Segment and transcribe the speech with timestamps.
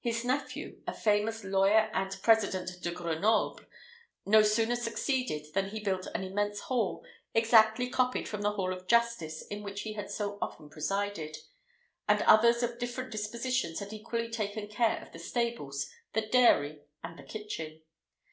[0.00, 3.60] His nephew, a famous lawyer and President de Grenoble,
[4.26, 8.88] no sooner succeeded, than he built an immense hall, exactly copied from the hall of
[8.88, 11.36] justice in which he had so often presided;
[12.08, 17.16] and others of different dispositions had equally taken care of the stables, the dairy, and
[17.16, 17.80] the kitchen.